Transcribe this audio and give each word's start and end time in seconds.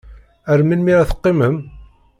Ar 0.51 0.59
melmi 0.67 0.91
ara 0.93 1.09
teqqimem? 1.09 1.55